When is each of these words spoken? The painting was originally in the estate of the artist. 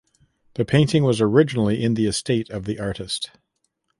The 0.55 0.65
painting 0.65 1.03
was 1.03 1.21
originally 1.21 1.83
in 1.83 1.93
the 1.93 2.07
estate 2.07 2.49
of 2.49 2.65
the 2.65 2.79
artist. 2.79 3.29